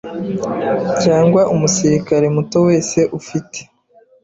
cyangwa 1.03 1.41
umusirikare 1.53 2.25
muto 2.35 2.57
wese 2.67 2.99
ufite 3.19 3.59